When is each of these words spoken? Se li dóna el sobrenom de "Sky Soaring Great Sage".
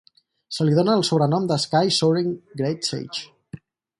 Se 0.55 0.65
li 0.67 0.71
dóna 0.77 0.95
el 0.99 1.05
sobrenom 1.09 1.45
de 1.51 1.59
"Sky 1.65 1.93
Soaring 1.99 2.33
Great 2.63 2.89
Sage". 2.91 3.63